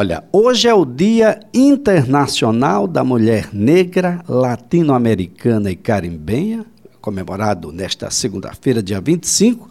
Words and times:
Olha, 0.00 0.24
hoje 0.32 0.66
é 0.66 0.72
o 0.72 0.86
Dia 0.86 1.40
Internacional 1.52 2.86
da 2.86 3.04
Mulher 3.04 3.50
Negra, 3.52 4.24
Latino-Americana 4.26 5.70
e 5.70 5.76
Carimbenha, 5.76 6.64
comemorado 7.02 7.70
nesta 7.70 8.10
segunda-feira, 8.10 8.82
dia 8.82 8.98
25, 8.98 9.68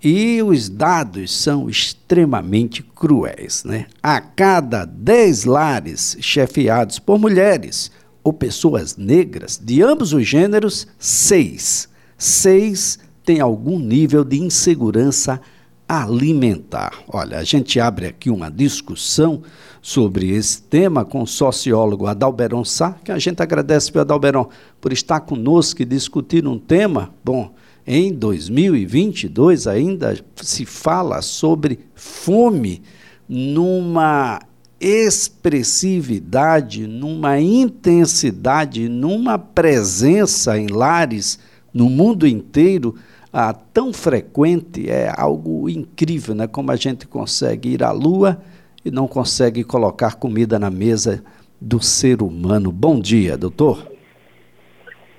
e 0.00 0.40
os 0.40 0.68
dados 0.68 1.36
são 1.36 1.68
extremamente 1.68 2.80
cruéis. 2.80 3.64
Né? 3.64 3.86
A 4.00 4.20
cada 4.20 4.84
10 4.84 5.46
lares 5.46 6.16
chefiados 6.20 7.00
por 7.00 7.18
mulheres 7.18 7.90
ou 8.22 8.32
pessoas 8.32 8.96
negras 8.96 9.60
de 9.60 9.82
ambos 9.82 10.12
os 10.12 10.24
gêneros, 10.24 10.86
seis, 10.96 11.88
seis 12.16 13.00
têm 13.24 13.40
algum 13.40 13.80
nível 13.80 14.22
de 14.22 14.40
insegurança 14.40 15.40
alimentar. 15.88 17.02
Olha, 17.08 17.38
a 17.38 17.44
gente 17.44 17.78
abre 17.78 18.06
aqui 18.06 18.30
uma 18.30 18.50
discussão 18.50 19.42
sobre 19.82 20.30
esse 20.30 20.62
tema 20.62 21.04
com 21.04 21.22
o 21.22 21.26
sociólogo 21.26 22.06
Adalberon 22.06 22.64
Sá, 22.64 22.92
que 23.04 23.10
a 23.10 23.18
gente 23.18 23.42
agradece, 23.42 23.98
Adalberon, 23.98 24.48
por 24.80 24.92
estar 24.92 25.18
conosco 25.20 25.82
e 25.82 25.84
discutir 25.84 26.46
um 26.46 26.56
tema, 26.56 27.12
bom, 27.24 27.52
em 27.84 28.14
2022 28.14 29.66
ainda 29.66 30.16
se 30.36 30.64
fala 30.64 31.20
sobre 31.20 31.80
fome 31.96 32.80
numa 33.28 34.38
expressividade, 34.80 36.86
numa 36.86 37.40
intensidade, 37.40 38.88
numa 38.88 39.36
presença 39.36 40.56
em 40.56 40.68
lares 40.68 41.40
no 41.74 41.90
mundo 41.90 42.24
inteiro 42.24 42.94
ah, 43.32 43.52
tão 43.52 43.92
frequente, 43.92 44.88
é 44.88 45.12
algo 45.16 45.68
incrível, 45.68 46.34
né? 46.34 46.46
Como 46.46 46.70
a 46.70 46.76
gente 46.76 47.06
consegue 47.06 47.70
ir 47.70 47.82
à 47.82 47.90
Lua 47.90 48.40
e 48.84 48.90
não 48.90 49.06
consegue 49.06 49.64
colocar 49.64 50.18
comida 50.18 50.58
na 50.58 50.70
mesa 50.70 51.24
do 51.60 51.80
ser 51.80 52.22
humano. 52.22 52.72
Bom 52.72 53.00
dia, 53.00 53.36
doutor. 53.36 53.86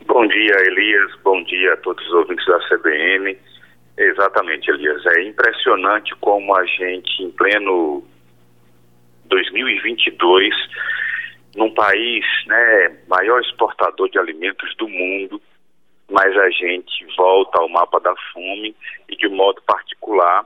Bom 0.06 0.28
dia, 0.28 0.56
Elias. 0.68 1.12
Bom 1.24 1.42
dia 1.44 1.74
a 1.74 1.78
todos 1.78 2.06
os 2.06 2.14
ouvintes 2.14 2.46
da 2.46 2.60
CBN. 2.68 3.38
Exatamente, 3.98 4.70
Elias. 4.70 5.06
É 5.18 5.24
impressionante 5.24 6.14
como 6.16 6.56
a 6.56 6.66
gente, 6.66 7.24
em 7.24 7.32
pleno 7.32 8.04
2022, 9.26 10.54
num 11.56 11.74
país, 11.74 12.26
né, 12.48 12.98
maior 13.08 13.40
exportador 13.42 14.10
de 14.10 14.20
alimentos 14.20 14.76
do 14.78 14.88
mundo, 14.88 15.42
mas 16.12 16.36
a 16.38 16.50
gente 16.50 17.06
volta 17.16 17.62
ao 17.62 17.70
mapa 17.70 18.00
da 18.00 18.14
fome 18.34 18.76
e, 19.08 19.16
de 19.16 19.30
modo 19.30 19.62
particular, 19.62 20.46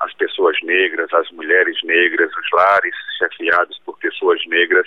as 0.00 0.12
pessoas 0.14 0.56
negras, 0.62 1.12
as 1.12 1.30
mulheres 1.30 1.76
negras, 1.84 2.30
os 2.32 2.50
lares 2.52 2.94
chefiados 3.18 3.78
por 3.84 3.98
pessoas 3.98 4.40
negras 4.46 4.86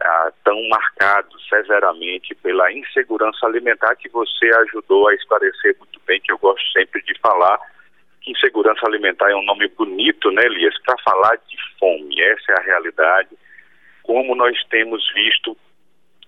ah, 0.00 0.32
tão 0.44 0.60
marcados 0.68 1.46
severamente 1.48 2.34
pela 2.36 2.72
insegurança 2.72 3.46
alimentar 3.46 3.94
que 3.96 4.08
você 4.08 4.50
ajudou 4.62 5.08
a 5.08 5.14
esclarecer 5.14 5.76
muito 5.78 6.00
bem, 6.06 6.20
que 6.20 6.32
eu 6.32 6.38
gosto 6.38 6.66
sempre 6.72 7.00
de 7.02 7.16
falar, 7.20 7.58
que 8.20 8.32
insegurança 8.32 8.84
alimentar 8.84 9.30
é 9.30 9.36
um 9.36 9.44
nome 9.44 9.68
bonito, 9.68 10.30
né, 10.32 10.42
Elias, 10.44 10.74
para 10.82 10.96
falar 11.04 11.36
de 11.48 11.56
fome. 11.78 12.20
Essa 12.20 12.52
é 12.52 12.60
a 12.60 12.64
realidade. 12.64 13.30
Como 14.02 14.34
nós 14.34 14.58
temos 14.70 15.08
visto 15.14 15.56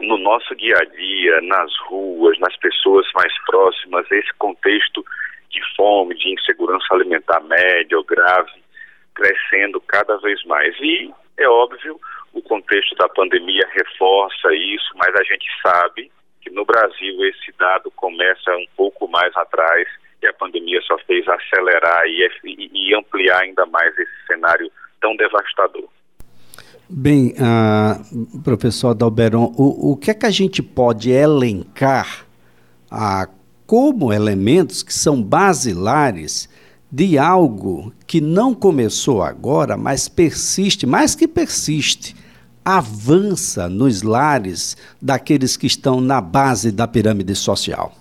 no 0.01 0.19
nosso 0.19 0.55
dia 0.57 0.77
a 0.77 0.85
dia, 0.85 1.41
nas 1.43 1.77
ruas, 1.87 2.39
nas 2.39 2.57
pessoas 2.59 3.07
mais 3.15 3.33
próximas, 3.47 4.11
esse 4.11 4.33
contexto 4.35 5.05
de 5.55 5.77
fome, 5.77 6.15
de 6.17 6.33
insegurança 6.35 6.87
alimentar 6.91 7.41
média 7.41 7.97
ou 7.97 8.05
grave, 8.05 8.53
crescendo 9.15 9.81
cada 9.81 10.17
vez 10.19 10.43
mais. 10.45 10.75
E 10.81 11.13
é 11.39 11.49
óbvio, 11.49 11.99
o 12.33 12.43
contexto 12.43 12.95
da 12.97 13.09
pandemia 13.09 13.67
reforça 13.73 14.53
isso, 14.55 14.93
mas 14.97 15.15
a 15.15 15.23
gente 15.23 15.47
sabe 15.63 16.11
que 16.41 16.51
no 16.51 16.65
Brasil 16.65 17.25
esse 17.25 17.53
dado 17.59 17.91
começa 17.93 18.51
um 18.51 18.67
pouco 18.77 19.09
mais 19.09 19.35
atrás 19.37 19.89
e 20.23 20.27
a 20.27 20.33
pandemia 20.33 20.81
só 20.83 20.99
fez 21.07 21.27
acelerar 21.29 22.03
e, 22.07 22.29
e 22.73 22.95
ampliar 22.95 23.43
ainda 23.43 23.65
mais 23.67 23.97
esse 23.97 24.27
cenário 24.27 24.71
tão 25.01 25.17
devastador. 25.17 25.89
Bem, 26.89 27.33
uh, 27.33 28.43
professor 28.43 28.95
Dalberon, 28.95 29.53
o, 29.57 29.93
o 29.93 29.97
que 29.97 30.11
é 30.11 30.15
que 30.15 30.27
a 30.27 30.31
gente 30.31 30.63
pode 30.63 31.11
elencar 31.11 32.27
uh, 32.93 33.44
como 33.67 34.13
elementos 34.13 34.83
que 34.83 34.93
são 34.93 35.23
basilares 35.23 36.49
de 36.91 37.19
algo 37.19 37.93
que 38.07 38.21
não 38.21 38.55
começou 38.55 39.23
agora, 39.23 39.77
mas 39.77 40.09
persiste, 40.09 40.87
mais 40.87 41.15
que 41.15 41.27
persiste, 41.27 42.15
avança 42.65 43.69
nos 43.69 44.03
lares 44.03 44.77
daqueles 45.03 45.57
que 45.57 45.67
estão 45.67 46.01
na 46.01 46.21
base 46.21 46.71
da 46.71 46.87
pirâmide 46.87 47.35
social? 47.35 47.93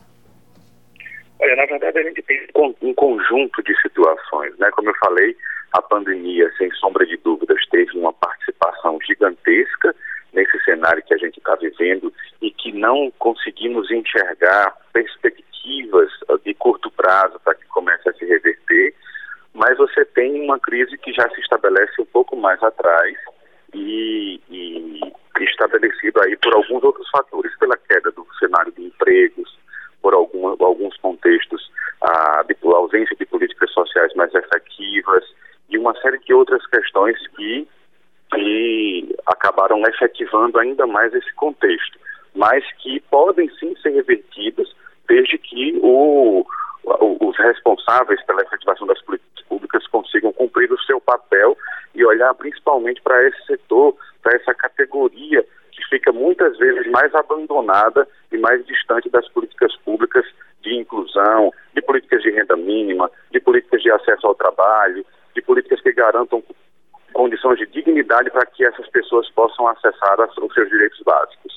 Olha, 1.39 1.55
na 1.55 1.65
verdade 1.65 1.99
a 1.99 2.03
gente 2.03 2.21
tem 2.21 2.39
um 2.81 2.93
conjunto 2.93 3.63
de 3.63 3.73
situações, 3.81 4.57
né? 4.59 4.69
Como 4.71 4.89
eu 4.89 4.95
falei, 5.03 5.35
a 5.73 5.81
pandemia, 5.81 6.51
sem 6.57 6.71
sombra 6.73 7.05
de 7.05 7.17
dúvidas, 7.17 7.57
teve 7.71 7.97
uma 7.97 8.13
participação 8.13 8.99
gigantesca 9.05 9.95
nesse 10.33 10.59
cenário 10.63 11.03
que 11.03 11.13
a 11.13 11.17
gente 11.17 11.37
está 11.37 11.55
vivendo 11.55 12.13
e 12.41 12.51
que 12.51 12.71
não 12.71 13.11
conseguimos 13.17 13.89
enxergar 13.91 14.77
perspectivas 14.93 15.52
ah, 16.29 16.37
de 16.43 16.53
curto 16.53 16.91
prazo 16.91 17.39
para 17.43 17.55
que 17.55 17.65
comece 17.67 18.09
a 18.09 18.13
se 18.13 18.25
reverter, 18.25 18.93
mas 19.53 19.77
você 19.77 20.03
tem 20.05 20.41
uma 20.41 20.59
crise 20.59 20.97
que 20.97 21.13
já 21.13 21.29
se 21.29 21.39
estabelece 21.41 22.01
um 22.01 22.05
pouco 22.05 22.35
mais 22.35 22.61
atrás 22.63 23.15
e, 23.73 24.41
e 24.49 24.99
estabelecido 25.39 26.21
aí 26.21 26.35
por 26.37 26.53
alguns 26.53 26.83
outros 26.83 27.09
fatores, 27.09 27.55
pela 27.57 27.77
queda 27.77 28.11
do 28.11 28.25
cenário 28.39 28.71
de 28.71 28.83
empregos, 28.83 29.57
por 30.01 30.13
algum, 30.13 30.47
alguns 30.47 30.97
contextos, 30.97 31.71
a, 32.01 32.41
a 32.41 32.75
ausência 32.75 33.15
de 33.15 33.25
políticas 33.25 33.71
sociais 33.71 34.13
mais 34.15 34.33
efetivas, 34.33 35.23
e 35.69 35.77
uma 35.77 35.95
série 36.01 36.19
de 36.19 36.33
outras 36.33 36.65
questões 36.67 37.17
que, 37.35 37.67
que 38.33 39.15
acabaram 39.25 39.81
efetivando 39.87 40.59
ainda 40.59 40.85
mais 40.85 41.13
esse 41.13 41.33
contexto, 41.35 41.97
mas 42.35 42.63
que 42.79 42.99
podem 43.09 43.49
sim 43.59 43.75
ser 43.77 43.91
revertidas 43.91 44.67
desde 45.07 45.37
que 45.37 45.79
o, 45.81 46.45
os 47.19 47.37
responsáveis 47.37 48.23
pela 48.25 48.41
efetivação 48.41 48.87
das 48.87 49.01
políticas 49.01 49.45
públicas 49.45 49.87
consigam 49.87 50.31
cumprir 50.33 50.71
o 50.71 50.81
seu 50.83 50.99
papel 51.01 51.57
e 51.93 52.05
olhar 52.05 52.33
principalmente 52.35 53.01
para 53.01 53.27
esse 53.27 53.45
setor, 53.45 53.95
para 54.21 54.35
essa 54.35 54.53
categoria 54.53 55.45
que 55.71 55.83
fica 55.89 56.11
muitas 56.11 56.57
vezes 56.57 56.89
mais 56.91 57.13
abandonada 57.15 58.07
e 58.31 58.37
mais 58.37 58.65
distante 58.65 59.09
das 59.09 59.27
políticas 59.29 59.75
públicas 59.77 60.25
de 60.61 60.75
inclusão, 60.75 61.51
de 61.73 61.81
políticas 61.81 62.21
de 62.21 62.31
renda 62.31 62.55
mínima, 62.55 63.11
de 63.31 63.39
políticas 63.39 63.81
de 63.81 63.91
acesso 63.91 64.27
ao 64.27 64.35
trabalho, 64.35 65.05
de 65.35 65.41
políticas 65.41 65.81
que 65.81 65.91
garantam 65.91 66.43
condições 67.13 67.59
de 67.59 67.65
dignidade 67.67 68.29
para 68.31 68.45
que 68.45 68.65
essas 68.65 68.87
pessoas 68.89 69.29
possam 69.31 69.67
acessar 69.67 70.19
os 70.41 70.53
seus 70.53 70.69
direitos 70.69 71.01
básicos. 71.01 71.52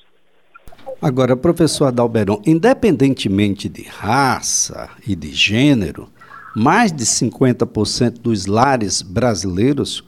Agora, 1.01 1.37
professor 1.37 1.87
Adalberon, 1.87 2.41
independentemente 2.47 3.69
de 3.69 3.83
raça 3.83 4.89
e 5.07 5.15
de 5.15 5.33
gênero, 5.33 6.09
mais 6.55 6.91
de 6.91 7.05
50% 7.05 8.21
dos 8.21 8.47
lares 8.47 9.03
brasileiros 9.03 10.03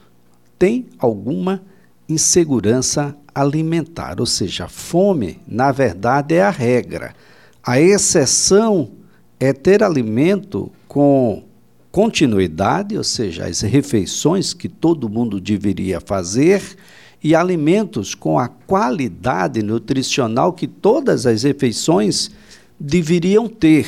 têm 0.59 0.87
alguma 0.99 1.63
insegurança 2.09 3.15
alimentar, 3.35 4.19
ou 4.19 4.27
seja, 4.27 4.67
fome, 4.67 5.39
na 5.47 5.71
verdade, 5.71 6.35
é 6.35 6.43
a 6.43 6.51
regra. 6.51 7.15
A 7.63 7.79
exceção 7.79 8.91
é 9.39 9.53
ter 9.53 9.83
alimento 9.83 10.73
com 10.89 11.45
continuidade, 11.93 12.97
ou 12.97 13.05
seja, 13.05 13.47
as 13.47 13.61
refeições 13.61 14.55
que 14.55 14.69
todo 14.69 15.09
mundo 15.09 15.41
deveria 15.41 16.01
fazer, 16.01 16.63
e 17.23 17.35
alimentos 17.35 18.15
com 18.15 18.39
a 18.39 18.49
qualidade 18.49 19.63
nutricional 19.63 20.53
que 20.53 20.67
todas 20.67 21.27
as 21.27 21.43
refeições 21.43 22.31
deveriam 22.79 23.49
ter. 23.49 23.87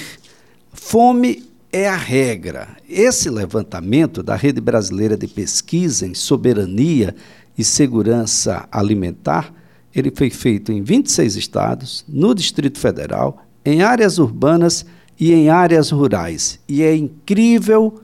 Fome 0.72 1.44
é 1.72 1.88
a 1.88 1.96
regra. 1.96 2.68
Esse 2.88 3.30
levantamento 3.30 4.22
da 4.22 4.34
Rede 4.34 4.60
Brasileira 4.60 5.16
de 5.16 5.28
Pesquisa 5.28 6.06
em 6.06 6.14
Soberania 6.14 7.14
e 7.56 7.62
Segurança 7.62 8.68
Alimentar, 8.72 9.52
ele 9.94 10.12
foi 10.14 10.30
feito 10.30 10.72
em 10.72 10.82
26 10.82 11.36
estados, 11.36 12.04
no 12.08 12.34
Distrito 12.34 12.78
Federal, 12.78 13.44
em 13.64 13.82
áreas 13.82 14.18
urbanas 14.18 14.84
e 15.18 15.32
em 15.32 15.48
áreas 15.48 15.90
rurais. 15.90 16.58
E 16.68 16.82
é 16.82 16.96
incrível 16.96 18.00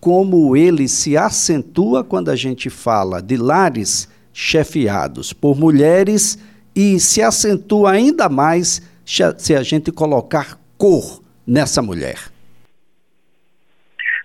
como 0.00 0.56
ele 0.56 0.86
se 0.86 1.16
acentua 1.16 2.04
quando 2.04 2.28
a 2.28 2.36
gente 2.36 2.70
fala 2.70 3.20
de 3.20 3.36
lares 3.36 4.08
chefiados 4.40 5.32
por 5.32 5.58
mulheres 5.58 6.38
e 6.74 7.00
se 7.00 7.20
acentua 7.20 7.90
ainda 7.90 8.28
mais 8.28 8.80
se 9.04 9.52
a 9.52 9.62
gente 9.64 9.90
colocar 9.90 10.56
cor 10.78 11.20
nessa 11.44 11.82
mulher. 11.82 12.30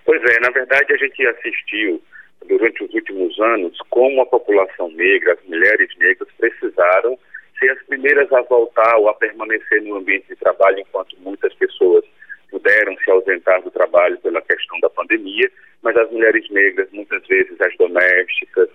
Pois 0.06 0.21
é, 0.21 0.39
na 0.39 0.51
verdade 0.51 0.94
a 0.94 0.98
gente 0.98 1.25
assistiu 1.25 2.00
durante 2.48 2.83
os 2.83 2.94
últimos 2.94 3.39
anos, 3.39 3.75
como 3.89 4.21
a 4.21 4.25
população 4.27 4.92
negra, 4.92 5.33
as 5.33 5.50
mulheres 5.50 5.89
negras 5.98 6.30
precisaram 6.38 7.18
ser 7.60 7.71
as 7.71 7.81
primeiras 7.88 8.31
a 8.31 8.42
voltar 8.44 8.95
ou 8.98 9.10
a 9.10 9.15
permanecer 9.15 9.81
no 9.81 9.95
ambiente 9.95 10.27
de 10.27 10.36
trabalho, 10.36 10.77
enquanto 10.77 11.18
muitas 11.21 11.56
pessoas 11.56 12.06
puderam 12.51 12.95
se 12.98 13.10
ausentar 13.10 13.63
do 13.63 13.71
trabalho 13.71 14.19
pela 14.19 14.44
questão 14.44 14.80
da 14.80 14.92
pandemia, 14.92 15.50
mas 15.81 15.98
as 15.98 16.12
mulheres 16.12 16.48
negras, 16.51 16.88
muitas 16.92 17.25
vezes 17.25 17.60
as 17.60 17.75
domésticas, 17.77 18.69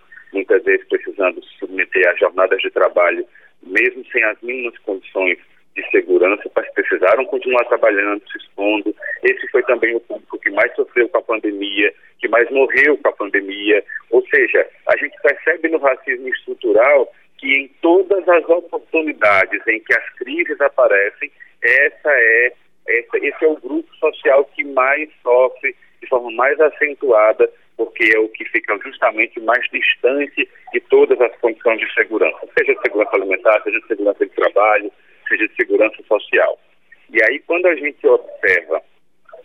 se 1.98 2.04
submeter 2.04 2.08
a 2.08 2.14
jornadas 2.16 2.60
de 2.60 2.70
trabalho, 2.70 3.26
mesmo 3.62 4.04
sem 4.10 4.22
as 4.24 4.40
mínimas 4.42 4.78
condições 4.78 5.38
de 5.74 5.90
segurança, 5.90 6.50
mas 6.54 6.72
precisaram 6.72 7.24
continuar 7.26 7.64
trabalhando, 7.64 8.22
se 8.30 8.38
expondo. 8.38 8.94
Esse 9.22 9.46
foi 9.48 9.62
também 9.64 9.94
o 9.94 10.00
público 10.00 10.38
que 10.38 10.50
mais 10.50 10.74
sofreu 10.74 11.08
com 11.08 11.18
a 11.18 11.22
pandemia, 11.22 11.92
que 12.18 12.28
mais 12.28 12.50
morreu 12.50 12.96
com 12.98 13.08
a 13.08 13.12
pandemia. 13.12 13.84
Ou 14.10 14.24
seja, 14.28 14.66
a 14.88 14.96
gente 14.96 15.16
percebe 15.22 15.68
no 15.68 15.78
racismo 15.78 16.28
estrutural 16.28 17.12
que 17.38 17.52
em 17.52 17.68
todas 17.80 18.28
as 18.28 18.44
oportunidades 18.48 19.60
em 19.68 19.80
que 19.80 19.94
as 19.94 20.10
crises 20.14 20.60
aparecem, 20.60 21.30
essa 21.62 22.10
é 22.10 22.52
essa, 22.88 23.18
esse 23.18 23.44
é 23.44 23.48
o 23.48 23.56
grupo 23.56 23.94
social 23.96 24.46
que 24.56 24.64
mais 24.64 25.10
sofre 25.22 25.76
de 26.00 26.08
forma 26.08 26.30
mais 26.30 26.58
acentuada, 26.58 27.50
porque 27.98 28.16
é 28.16 28.18
o 28.20 28.28
que 28.28 28.44
fica 28.44 28.78
justamente 28.78 29.40
mais 29.40 29.64
distante 29.72 30.48
de 30.72 30.80
todas 30.82 31.20
as 31.20 31.36
condições 31.38 31.80
de 31.80 31.92
segurança, 31.94 32.48
seja 32.56 32.74
de 32.74 32.80
segurança 32.80 33.16
alimentar, 33.16 33.60
seja 33.64 33.80
de 33.80 33.86
segurança 33.88 34.24
de 34.24 34.32
trabalho, 34.32 34.92
seja 35.28 35.48
de 35.48 35.54
segurança 35.56 35.96
social. 36.06 36.58
E 37.10 37.18
aí, 37.24 37.40
quando 37.40 37.66
a 37.66 37.74
gente 37.74 38.06
observa 38.06 38.80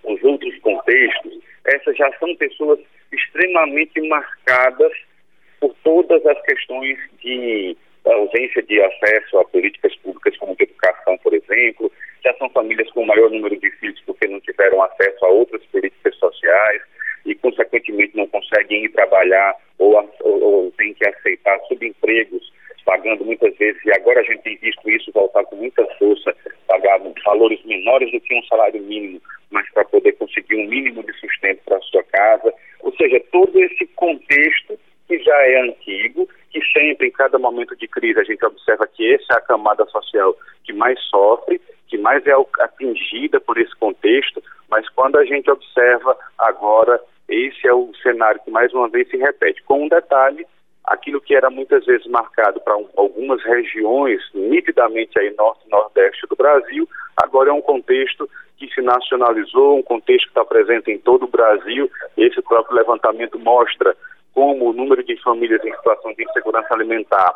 os 0.03 0.23
outros 0.23 0.55
contextos, 0.59 1.39
essas 1.65 1.97
já 1.97 2.11
são 2.19 2.35
pessoas 2.35 2.79
extremamente 3.11 3.99
marcadas 4.01 4.91
por 5.59 5.73
todas 5.83 6.23
as 6.25 6.39
questões 6.43 6.99
de 7.21 7.75
ausência 8.05 8.61
de 8.61 8.81
acesso 8.81 9.39
a 9.39 9.45
políticas 9.45 9.95
públicas 9.95 10.37
como 10.37 10.55
de 10.55 10.63
educação, 10.63 11.17
por 11.19 11.33
exemplo, 11.33 11.91
já 12.23 12.33
são 12.35 12.49
famílias 12.49 12.89
com 12.91 13.05
maior 13.05 13.31
número 13.31 13.57
de 13.57 13.71
filhos 13.77 13.99
porque 14.05 14.27
não 14.27 14.39
tiveram 14.41 14.83
acesso 14.83 15.25
a 15.25 15.29
outras 15.29 15.63
políticas 15.67 16.15
sociais 16.17 16.81
e, 17.25 17.35
consequentemente, 17.35 18.15
não 18.15 18.27
conseguem 18.27 18.85
ir 18.85 18.89
trabalhar 18.89 19.55
ou, 19.77 19.95
ou, 20.21 20.43
ou 20.43 20.71
têm 20.71 20.93
que 20.93 21.07
aceitar 21.07 21.59
subempregos 21.67 22.51
pagando 22.85 23.25
muitas 23.25 23.55
vezes, 23.57 23.81
e 23.85 23.91
agora 23.93 24.19
a 24.19 24.23
gente 24.23 24.43
tem 24.43 24.57
visto 24.57 24.89
isso 24.89 25.11
voltar 25.13 25.43
com 25.45 25.55
muita 25.55 25.85
força, 25.97 26.35
pagar 26.67 26.99
valores 27.25 27.63
menores 27.65 28.11
do 28.11 28.19
que 28.19 28.35
um 28.35 28.43
salário 28.43 28.81
mínimo, 28.81 29.21
mas 29.51 29.69
para 29.71 29.85
poder 29.85 30.13
conseguir 30.13 30.55
um 30.55 30.67
mínimo 30.67 31.03
de 31.03 31.13
sustento 31.13 31.61
para 31.65 31.77
a 31.77 31.81
sua 31.81 32.03
casa. 32.03 32.53
Ou 32.81 32.93
seja, 32.95 33.19
todo 33.31 33.57
esse 33.59 33.85
contexto 33.95 34.77
que 35.07 35.19
já 35.19 35.35
é 35.47 35.61
antigo, 35.61 36.27
que 36.49 36.61
sempre, 36.71 37.07
em 37.07 37.11
cada 37.11 37.37
momento 37.37 37.75
de 37.75 37.87
crise, 37.87 38.19
a 38.19 38.23
gente 38.23 38.45
observa 38.45 38.87
que 38.87 39.13
essa 39.13 39.33
é 39.33 39.37
a 39.37 39.41
camada 39.41 39.85
social 39.85 40.35
que 40.63 40.73
mais 40.73 40.99
sofre, 41.03 41.61
que 41.87 41.97
mais 41.97 42.25
é 42.25 42.33
atingida 42.59 43.39
por 43.39 43.57
esse 43.57 43.75
contexto, 43.77 44.41
mas 44.69 44.87
quando 44.89 45.17
a 45.17 45.25
gente 45.25 45.49
observa 45.51 46.17
agora, 46.37 46.99
esse 47.33 47.67
é 47.67 47.73
o 47.73 47.91
cenário 48.01 48.41
que 48.43 48.51
mais 48.51 48.73
uma 48.73 48.89
vez 48.89 49.09
se 49.09 49.17
repete, 49.17 49.63
com 49.63 49.83
um 49.83 49.87
detalhe 49.87 50.45
aquilo 50.85 51.21
que 51.21 51.33
era 51.33 51.49
muitas 51.49 51.85
vezes 51.85 52.05
marcado 52.07 52.59
para 52.59 52.77
um, 52.77 52.87
algumas 52.97 53.41
regiões, 53.43 54.21
nitidamente 54.33 55.17
aí 55.17 55.33
norte 55.37 55.61
e 55.65 55.71
nordeste 55.71 56.27
do 56.27 56.35
Brasil, 56.35 56.87
agora 57.17 57.49
é 57.49 57.53
um 57.53 57.61
contexto 57.61 58.29
que 58.57 58.67
se 58.73 58.81
nacionalizou, 58.81 59.77
um 59.77 59.83
contexto 59.83 60.25
que 60.25 60.31
está 60.31 60.45
presente 60.45 60.91
em 60.91 60.97
todo 60.97 61.23
o 61.23 61.27
Brasil. 61.27 61.89
Esse 62.17 62.41
próprio 62.41 62.77
levantamento 62.77 63.39
mostra 63.39 63.95
como 64.33 64.69
o 64.69 64.73
número 64.73 65.03
de 65.03 65.15
famílias 65.21 65.63
em 65.63 65.73
situação 65.73 66.13
de 66.13 66.23
insegurança 66.23 66.73
alimentar 66.73 67.33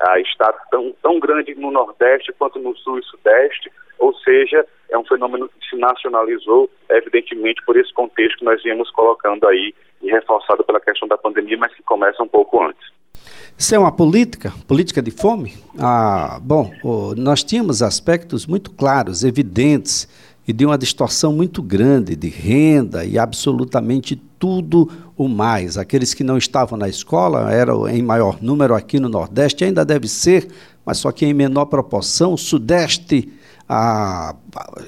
ah, 0.00 0.20
está 0.20 0.52
tão, 0.70 0.94
tão 1.02 1.18
grande 1.18 1.54
no 1.54 1.70
Nordeste 1.70 2.32
quanto 2.38 2.58
no 2.58 2.76
Sul 2.76 2.98
e 2.98 3.04
Sudeste, 3.04 3.70
ou 3.98 4.14
seja, 4.14 4.64
é 4.88 4.98
um 4.98 5.04
fenômeno 5.04 5.48
que 5.48 5.68
se 5.68 5.76
nacionalizou, 5.76 6.70
evidentemente, 6.88 7.62
por 7.64 7.76
esse 7.76 7.92
contexto 7.92 8.38
que 8.38 8.44
nós 8.44 8.62
viemos 8.62 8.90
colocando 8.90 9.46
aí 9.48 9.74
e 10.00 10.10
reforçado 10.10 10.64
pela 10.64 10.80
questão 10.80 11.08
da 11.08 11.18
pandemia, 11.18 11.58
mas 11.58 11.74
que 11.74 11.82
começa 11.82 12.22
um 12.22 12.28
pouco 12.28 12.62
antes. 12.62 12.88
Isso 13.56 13.74
é 13.74 13.78
uma 13.78 13.90
política, 13.90 14.52
política 14.68 15.02
de 15.02 15.10
fome? 15.10 15.54
Ah, 15.80 16.38
bom, 16.40 16.70
nós 17.16 17.42
tínhamos 17.42 17.82
aspectos 17.82 18.46
muito 18.46 18.70
claros, 18.70 19.24
evidentes, 19.24 20.06
e 20.46 20.52
de 20.52 20.64
uma 20.64 20.78
distorção 20.78 21.32
muito 21.32 21.60
grande 21.62 22.16
de 22.16 22.28
renda 22.28 23.04
e 23.04 23.18
absolutamente 23.18 24.16
tudo 24.38 24.88
o 25.16 25.28
mais. 25.28 25.76
Aqueles 25.76 26.14
que 26.14 26.24
não 26.24 26.38
estavam 26.38 26.78
na 26.78 26.88
escola 26.88 27.52
eram 27.52 27.88
em 27.88 28.02
maior 28.02 28.38
número 28.40 28.74
aqui 28.74 29.00
no 29.00 29.08
Nordeste, 29.08 29.64
ainda 29.64 29.84
deve 29.84 30.08
ser, 30.08 30.48
mas 30.84 30.98
só 30.98 31.10
que 31.10 31.26
em 31.26 31.34
menor 31.34 31.66
proporção. 31.66 32.34
O 32.34 32.38
Sudeste 32.38 33.32
ah, 33.68 34.34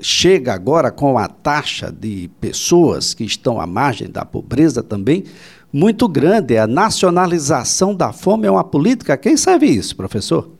chega 0.01 0.55
agora 0.55 0.91
com 0.91 1.19
a 1.19 1.29
taxa 1.29 1.93
de 1.93 2.31
pessoas 2.41 3.13
que 3.13 3.25
estão 3.25 3.61
à 3.61 3.67
margem 3.67 4.09
da 4.09 4.25
pobreza 4.25 4.83
também 4.83 5.25
muito 5.73 6.09
grande. 6.09 6.57
A 6.57 6.67
nacionalização 6.67 7.95
da 7.95 8.13
fome 8.13 8.47
é 8.47 8.51
uma 8.51 8.65
política. 8.65 9.17
Quem 9.17 9.37
serve 9.37 9.67
isso, 9.67 9.97
professor? 9.97 10.60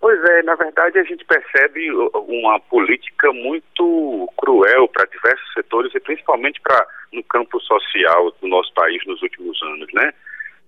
Pois 0.00 0.18
é, 0.24 0.42
na 0.42 0.54
verdade 0.54 0.98
a 0.98 1.04
gente 1.04 1.24
percebe 1.26 1.90
uma 2.14 2.58
política 2.58 3.30
muito 3.32 4.32
cruel 4.38 4.88
para 4.88 5.04
diversos 5.06 5.52
setores 5.52 5.94
e 5.94 6.00
principalmente 6.00 6.58
para 6.62 6.86
no 7.12 7.22
campo 7.24 7.60
social 7.60 8.32
do 8.40 8.48
nosso 8.48 8.72
país 8.72 9.04
nos 9.06 9.20
últimos 9.20 9.62
anos, 9.62 9.92
né? 9.92 10.12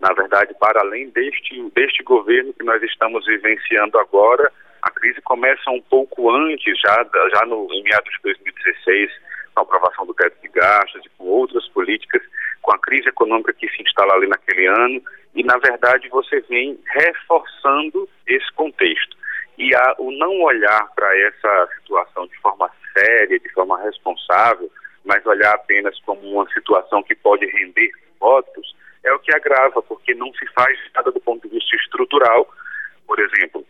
Na 0.01 0.13
verdade, 0.13 0.53
para 0.61 0.81
além 0.81 1.09
deste, 1.11 1.63
deste 1.75 2.03
governo 2.03 2.53
que 2.53 2.65
nós 2.65 2.83
estamos 2.83 3.25
vivenciando 3.25 3.99
agora, 3.99 4.53
a 4.83 4.91
crise 4.91 5.21
começa 5.23 5.71
um 5.71 5.81
pouco 5.81 6.31
antes, 6.31 6.79
já, 6.81 7.07
já 7.35 7.47
no, 7.47 7.69
em 7.73 7.83
meados 7.85 8.13
de 8.13 8.23
2016, 8.25 9.11
com 9.55 9.61
a 9.61 9.63
aprovação 9.63 10.05
do 10.05 10.15
teto 10.15 10.37
de 10.43 10.49
gastos 10.49 11.07
e 11.07 11.09
com 11.17 11.25
outras 11.25 11.67
políticas, 11.69 12.21
com 12.61 12.75
a 12.75 12.79
crise 12.81 13.09
econômica 13.09 13.53
que 13.53 13.69
se 13.69 13.83
instala 13.83 14.15
ali 14.15 14.27
naquele 14.27 14.67
ano, 14.67 15.01
e 15.35 15.45
na 15.45 15.57
verdade 15.59 16.09
você 16.09 16.41
vem 16.51 16.79
reforçando 16.85 18.09
esse 18.27 18.53
contexto. 18.55 19.22
E 19.59 19.75
a, 19.75 19.95
o 19.99 20.11
não 20.13 20.41
olhar 20.41 20.89
para 20.95 21.19
essa 21.21 21.69
situação 21.79 22.27
de 22.27 22.37
forma 22.39 22.71
séria, 22.93 23.39
de 23.39 23.49
forma 23.51 23.81
responsável, 23.83 24.71
mas 25.05 25.25
olhar 25.27 25.55
apenas 25.55 25.99
como 26.01 26.21
uma 26.23 26.49
situação 26.53 27.03
que 27.03 27.15
pode 27.15 27.47
render 27.47 27.91
votos, 28.19 28.75
é 29.05 29.13
o 29.13 29.19
que 29.19 29.35
agrava, 29.35 29.83
porque 29.83 30.15
não 30.15 30.33
se 30.35 30.47
faz 30.53 30.79
nada 30.95 31.11
do 31.11 31.21
ponto 31.21 31.49
de 31.49 31.55
vista 31.55 31.77
estrutural. 31.77 32.49
Por 33.07 33.19
exemplo, 33.19 33.67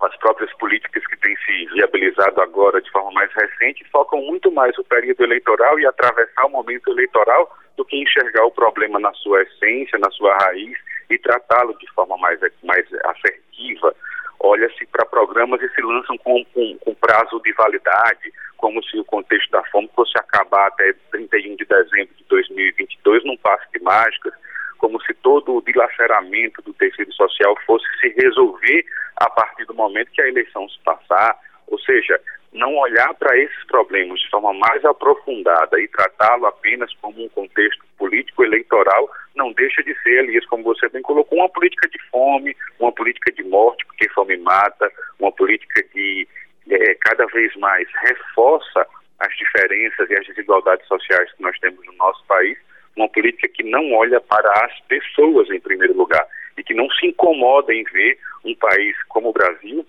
as 0.00 0.16
próprias 0.18 0.52
políticas 0.58 1.04
que 1.06 1.16
têm 1.16 1.36
se 1.36 1.66
viabilizado 1.74 2.40
agora 2.40 2.80
de 2.80 2.90
forma 2.90 3.10
mais 3.12 3.30
recente 3.32 3.84
focam 3.90 4.20
muito 4.22 4.50
mais 4.52 4.76
o 4.78 4.84
período 4.84 5.24
eleitoral 5.24 5.78
e 5.80 5.86
atravessar 5.86 6.46
o 6.46 6.50
momento 6.50 6.90
eleitoral 6.90 7.52
do 7.76 7.84
que 7.84 8.00
enxergar 8.00 8.44
o 8.44 8.52
problema 8.52 9.00
na 9.00 9.12
sua 9.14 9.42
essência, 9.42 9.98
na 9.98 10.10
sua 10.10 10.36
raiz 10.36 10.78
e 11.10 11.18
tratá-lo 11.18 11.76
de 11.78 11.90
forma 11.92 12.16
mais, 12.18 12.40
mais 12.62 12.86
assertiva. 13.04 13.94
Olha-se 14.40 14.86
para 14.86 15.04
programas 15.06 15.60
e 15.62 15.68
se 15.70 15.82
lançam 15.82 16.16
com, 16.18 16.44
com, 16.54 16.78
com 16.78 16.94
prazo 16.94 17.40
de 17.42 17.52
validade, 17.52 18.32
como 18.56 18.82
se 18.84 18.98
o 18.98 19.04
contexto 19.04 19.50
da 19.50 19.62
fome 19.64 19.90
fosse 19.94 20.16
acabar 20.18 20.68
até 20.68 20.92
31 21.10 21.56
de 21.56 21.64
dezembro 21.64 22.14
de 22.16 22.24
2022 22.28 23.24
num 23.24 23.36
passe 23.36 23.66
de 23.72 23.82
mágicas, 23.82 24.32
como 24.78 25.00
se 25.02 25.14
todo 25.14 25.56
o 25.56 25.62
dilaceramento 25.62 26.62
do 26.62 26.72
tecido 26.74 27.12
social 27.12 27.54
fosse 27.66 27.86
se 28.00 28.08
resolver 28.10 28.84
a 29.16 29.28
partir 29.30 29.64
do 29.66 29.74
momento 29.74 30.12
que 30.12 30.22
a 30.22 30.28
eleição 30.28 30.68
se 30.68 30.78
passar, 30.84 31.36
ou 31.66 31.78
seja, 31.80 32.20
não 32.52 32.76
olhar 32.76 33.14
para 33.14 33.36
esses 33.38 33.64
problemas 33.66 34.20
de 34.20 34.30
forma 34.30 34.52
mais 34.54 34.84
aprofundada 34.84 35.80
e 35.80 35.88
tratá-lo 35.88 36.46
apenas 36.46 36.92
como 37.00 37.24
um 37.24 37.28
contexto 37.28 37.84
político 37.96 38.44
eleitoral, 38.44 39.10
não 39.34 39.52
deixa 39.52 39.82
de 39.82 39.94
ser, 40.02 40.24
Elias, 40.24 40.46
como 40.46 40.64
você 40.64 40.88
bem 40.88 41.02
colocou, 41.02 41.38
uma 41.38 41.48
política 41.48 41.88
de 41.88 41.98
fome, 42.10 42.56
uma 42.78 42.92
política 42.92 43.30
de 43.32 43.44
morte, 43.44 43.84
porque 43.86 44.08
fome 44.10 44.36
mata, 44.38 44.90
uma 45.18 45.30
política 45.32 45.82
de 45.94 46.26
é, 46.70 46.94
cada 47.00 47.26
vez 47.26 47.54
mais 47.56 47.88
reforça 48.02 48.86
as 49.18 49.36
diferenças 49.36 50.08
e 50.10 50.14
as 50.14 50.26
desigualdades 50.26 50.86
sociais 50.86 51.30
que 51.32 51.42
nós 51.42 51.58
temos 51.58 51.84
no 51.86 51.92
nosso 51.94 52.24
país, 52.26 52.56
uma 52.96 53.08
política 53.08 53.48
que 53.48 53.62
não 53.62 53.92
olha 53.92 54.20
para 54.20 54.50
as 54.64 54.80
pessoas 54.82 55.50
em 55.50 55.60
primeiro 55.60 55.94
lugar 55.94 56.26
e 56.56 56.62
que 56.62 56.74
não 56.74 56.88
se 56.90 57.06
incomoda 57.06 57.72
em 57.72 57.84
ver 57.84 58.18
um 58.44 58.54
país 58.56 58.96
como 59.08 59.30
o 59.30 59.32
Brasil, 59.32 59.86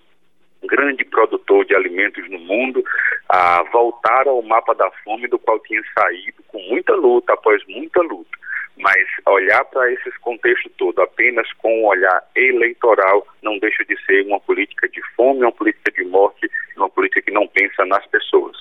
grande 0.66 1.04
produtor 1.04 1.64
de 1.64 1.74
alimentos 1.74 2.28
no 2.30 2.38
mundo, 2.38 2.82
a 3.28 3.62
voltar 3.72 4.26
ao 4.26 4.42
mapa 4.42 4.74
da 4.74 4.90
fome 5.04 5.28
do 5.28 5.38
qual 5.38 5.58
tinha 5.60 5.82
saído 5.98 6.42
com 6.48 6.58
muita 6.68 6.94
luta, 6.94 7.32
após 7.32 7.62
muita 7.68 8.00
luta. 8.02 8.30
Mas 8.76 9.06
olhar 9.26 9.64
para 9.66 9.92
esses 9.92 10.16
contextos 10.18 10.72
todo 10.78 11.00
apenas 11.02 11.50
com 11.54 11.82
um 11.82 11.86
olhar 11.86 12.22
eleitoral 12.34 13.26
não 13.42 13.58
deixa 13.58 13.84
de 13.84 13.96
ser 14.04 14.26
uma 14.26 14.40
política 14.40 14.88
de 14.88 15.02
fome, 15.14 15.40
uma 15.40 15.52
política 15.52 15.90
de 15.92 16.04
morte, 16.04 16.50
uma 16.76 16.88
política 16.88 17.22
que 17.22 17.30
não 17.30 17.46
pensa 17.46 17.84
nas 17.84 18.06
pessoas. 18.06 18.56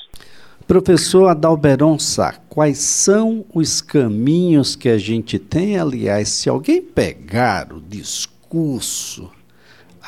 Professor 0.67 1.29
Adalberon 1.29 1.97
Sá, 1.97 2.33
quais 2.47 2.77
são 2.79 3.43
os 3.55 3.81
caminhos 3.81 4.75
que 4.75 4.89
a 4.89 4.97
gente 4.99 5.39
tem? 5.39 5.79
Aliás, 5.79 6.29
se 6.29 6.49
alguém 6.49 6.81
pegar 6.81 7.71
o 7.71 7.81
discurso 7.81 9.31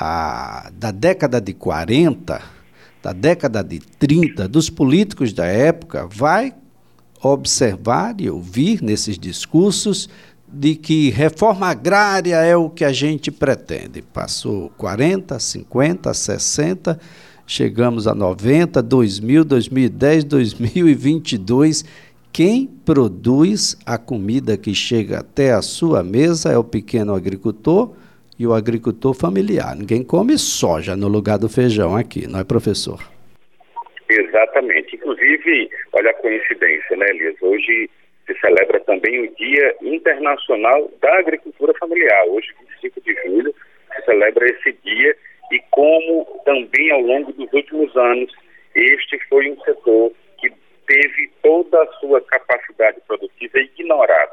a, 0.04 0.72
da 0.76 0.90
década 0.90 1.40
de 1.40 1.54
40, 1.54 2.42
da 3.04 3.14
década 3.14 3.64
de 3.64 3.80
30, 3.80 4.48
dos 4.48 4.68
políticos 4.68 5.32
da 5.32 5.46
época, 5.46 6.08
vai 6.12 6.56
observar 7.22 8.16
e 8.20 8.28
ouvir 8.28 8.82
nesses 8.82 9.20
discursos 9.20 10.10
de 10.52 10.74
que 10.74 11.12
reforma 11.12 11.68
agrária 11.68 12.38
é 12.38 12.58
o 12.58 12.68
que 12.68 12.84
a 12.84 12.92
gente 12.92 13.30
pretende. 13.30 14.02
Passou 14.02 14.72
40, 14.76 15.38
50, 15.38 16.12
60, 16.16 17.00
chegamos 17.46 18.08
a 18.08 18.16
90, 18.16 18.82
2000, 18.82 19.46
2010, 19.46 20.24
2022. 20.24 21.86
Quem 22.34 22.66
produz 22.66 23.78
a 23.86 24.00
comida 24.00 24.58
que 24.58 24.74
chega 24.74 25.20
até 25.20 25.54
a 25.54 25.62
sua 25.62 26.02
mesa 26.02 26.50
é 26.50 26.58
o 26.58 26.64
pequeno 26.64 27.14
agricultor 27.14 27.94
e 28.38 28.48
o 28.48 28.54
agricultor 28.54 29.14
familiar. 29.14 29.76
Ninguém 29.76 30.04
come 30.04 30.38
soja 30.38 30.96
no 30.96 31.08
lugar 31.08 31.38
do 31.38 31.50
feijão 31.50 31.96
aqui, 31.96 32.28
não 32.28 32.40
é, 32.40 32.44
professor? 32.44 33.00
Exatamente. 34.10 34.96
Inclusive, 34.96 35.70
olha 35.94 36.12
a 36.12 36.14
coincidência, 36.16 36.98
né, 36.98 37.06
Elias? 37.10 37.36
Hoje 37.42 37.90
se 38.26 38.40
celebra 38.40 38.80
também 38.82 39.22
o 39.22 39.36
Dia 39.36 39.76
Internacional 39.82 40.92
da 41.02 41.20
Agricultura 41.20 41.74
Familiar. 41.80 42.26
Hoje, 42.28 42.48
25 42.82 43.02
de 43.02 43.16
julho, 43.26 43.56
se 43.96 44.06
celebra 44.06 44.46
esse 44.46 44.74
dia 44.84 45.16
e 45.52 45.62
como 45.70 46.26
também 46.46 46.92
ao 46.92 47.02
longo 47.02 47.34
dos 47.34 47.52
últimos 47.52 47.96
anos, 47.98 48.32
este 48.74 49.20
foi 49.28 49.52
um 49.52 49.60
setor 49.62 50.12
que 50.40 50.50
teve 50.88 51.30
toda 51.44 51.82
a 51.82 51.88
sua 52.00 52.22
capacidade 52.22 53.00
produtiva 53.06 53.60
ignorada. 53.60 54.31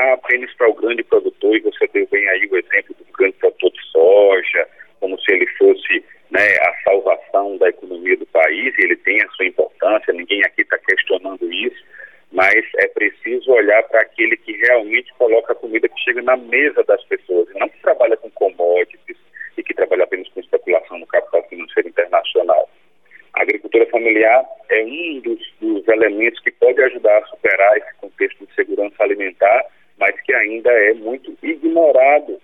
Olhar 0.00 0.14
apenas 0.14 0.52
para 0.54 0.70
o 0.70 0.74
grande 0.74 1.02
produtor, 1.02 1.56
e 1.56 1.60
você 1.60 1.86
deu 1.88 2.06
bem 2.10 2.26
aí 2.30 2.48
o 2.50 2.56
exemplo 2.56 2.94
do 2.98 3.12
grande 3.12 3.36
produtor 3.36 3.70
de 3.70 3.82
soja, 3.90 4.68
como 4.98 5.20
se 5.20 5.30
ele 5.32 5.46
fosse 5.58 6.02
né, 6.30 6.56
a 6.62 6.74
salvação 6.84 7.58
da 7.58 7.68
economia 7.68 8.16
do 8.16 8.24
país, 8.26 8.74
e 8.78 8.84
ele 8.84 8.96
tem 8.96 9.20
a 9.22 9.28
sua 9.28 9.44
importância, 9.44 10.14
ninguém 10.14 10.42
aqui 10.42 10.62
está 10.62 10.78
questionando 10.78 11.52
isso, 11.52 11.84
mas 12.32 12.64
é 12.78 12.88
preciso 12.88 13.52
olhar 13.52 13.82
para 13.84 14.00
aquele 14.00 14.38
que 14.38 14.52
realmente 14.52 15.12
coloca 15.18 15.52
a 15.52 15.56
comida 15.56 15.88
que 15.88 16.00
chega 16.00 16.22
na 16.22 16.36
mesa 16.36 16.82
das 16.84 17.04
pessoas, 17.04 17.48
não 17.56 17.68
que 17.68 17.80
trabalha 17.82 18.16
com 18.16 18.30
commodities 18.30 19.18
e 19.58 19.62
que 19.62 19.74
trabalha 19.74 20.04
apenas 20.04 20.28
com 20.28 20.40
especulação 20.40 20.98
no 20.98 21.06
capital 21.06 21.42
financeiro 21.48 21.90
internacional. 21.90 22.70
A 23.34 23.42
agricultura 23.42 23.84
familiar 23.86 24.44
é 24.70 24.82
um 24.82 25.20
dos, 25.20 25.40
dos 25.60 25.86
elementos 25.88 26.40
que 26.40 26.52
pode 26.52 26.80
ajudar 26.82 27.18
a 27.18 27.26
superar 27.26 27.76
esse 27.76 27.94
contexto 27.96 28.46
de 28.46 28.54
segurança 28.54 28.94
alimentar, 29.02 29.66
mas 30.00 30.18
que 30.22 30.34
ainda 30.34 30.72
é 30.72 30.94
muito 30.94 31.36
ignorado 31.42 32.40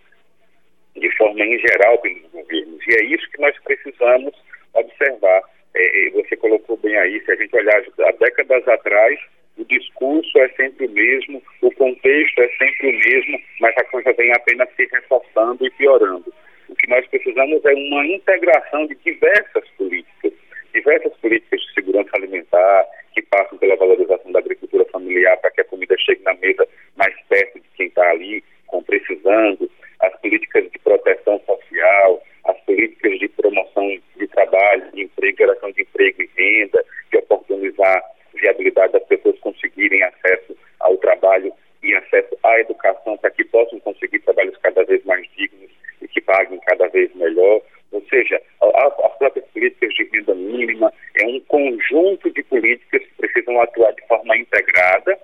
de 0.94 1.10
forma 1.16 1.44
em 1.44 1.58
geral 1.58 1.98
pelos 1.98 2.30
governos. 2.30 2.86
E 2.86 2.94
é 2.94 3.04
isso 3.04 3.28
que 3.30 3.40
nós 3.40 3.56
precisamos 3.64 4.34
observar. 4.74 5.42
É, 5.74 6.10
você 6.10 6.36
colocou 6.36 6.76
bem 6.76 6.96
aí, 6.96 7.20
se 7.24 7.32
a 7.32 7.36
gente 7.36 7.56
olhar 7.56 7.82
há 8.00 8.12
décadas 8.12 8.66
atrás, 8.68 9.18
o 9.58 9.64
discurso 9.64 10.38
é 10.38 10.48
sempre 10.50 10.86
o 10.86 10.90
mesmo, 10.90 11.42
o 11.62 11.70
contexto 11.72 12.40
é 12.40 12.48
sempre 12.58 12.90
o 12.90 12.92
mesmo, 12.92 13.40
mas 13.60 13.74
a 13.78 13.84
coisa 13.84 14.12
vem 14.12 14.32
apenas 14.32 14.68
se 14.76 14.86
reforçando 14.92 15.66
e 15.66 15.70
piorando. 15.72 16.32
O 16.68 16.74
que 16.74 16.88
nós 16.88 17.06
precisamos 17.06 17.64
é 17.64 17.72
uma 17.72 18.06
integração 18.06 18.86
de 18.86 18.94
diversas 18.96 19.68
políticas, 19.78 20.32
diversas 20.74 21.12
políticas 21.18 21.60
de 21.60 21.74
segurança 21.74 22.10
alimentar, 22.14 22.86
que 23.14 23.22
passam 23.22 23.56
pela 23.56 23.76
valorização 23.76 24.30
da 24.30 24.40
agricultura 24.40 24.84
familiar 24.86 25.36
para 25.38 25.50
que 25.50 25.62
a 25.62 25.64
comida 25.64 25.96
chegue 25.98 26.22
na 26.22 26.34
mesa 26.34 26.68
mais 26.96 27.14
perto 27.28 27.58
de 27.58 27.68
quem 27.76 27.86
está 27.86 28.10
ali, 28.10 28.44
com 28.66 28.82
precisando, 28.82 29.70
as 30.00 30.14
políticas 30.20 30.70
de 30.70 30.78
proteção 30.80 31.40
social, 31.46 32.22
as 32.44 32.60
políticas 32.60 33.18
de 33.18 33.28
promoção 33.28 33.98
de 34.16 34.26
trabalho, 34.28 34.90
de 34.92 35.02
emprego, 35.02 35.38
geração 35.38 35.72
de 35.72 35.82
emprego 35.82 36.22
e 36.22 36.30
renda, 36.36 36.84
de 37.10 37.18
oportunizar 37.18 38.02
viabilidade 38.34 38.92
das 38.92 39.04
pessoas 39.04 39.38
conseguirem 39.40 40.02
acesso 40.02 40.56
ao 40.80 40.96
trabalho 40.98 41.52
e 41.82 41.94
acesso 41.94 42.36
à 42.42 42.60
educação 42.60 43.16
para 43.18 43.30
que 43.30 43.44
possam 43.44 43.80
conseguir 43.80 44.18
trabalhos 44.20 44.56
cada 44.58 44.84
vez 44.84 45.04
mais 45.04 45.26
dignos 45.36 45.70
e 46.02 46.08
que 46.08 46.20
paguem 46.20 46.58
cada 46.66 46.86
vez 46.88 47.14
melhor. 47.14 47.62
Ou 47.92 48.02
seja, 48.10 48.40
as 48.60 49.18
próprias 49.18 49.46
políticas 49.46 49.94
de 49.94 50.04
renda 50.12 50.34
mínima 50.34 50.92
é 51.14 51.26
um 51.26 51.40
conjunto 51.40 52.30
de 52.30 52.42
políticas 52.42 53.02
que 53.02 53.14
precisam 53.16 53.60
atuar 53.60 53.92
de 53.92 54.06
forma 54.06 54.36
integrada 54.36 55.18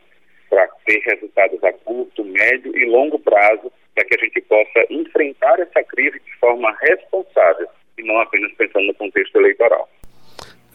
para 0.49 0.69
ter 0.87 1.01
resultados 1.01 1.63
a 1.65 1.73
curto, 1.73 2.25
médio 2.25 2.77
e 2.77 2.85
longo 2.87 3.19
prazo, 3.19 3.73
para 3.95 4.05
que 4.05 4.07
a 4.07 4.07
gente 4.25 4.41
possa 4.43 4.87
enfrentar 4.91 5.59
essa 5.61 5.83
crise 5.85 6.21
de 6.25 6.39
forma 6.39 6.75
responsável 6.81 7.69
e 7.99 8.03
não 8.03 8.19
apenas 8.21 8.53
pensando 8.53 8.87
no 8.87 8.95
contexto 8.95 9.37
eleitoral. 9.37 9.89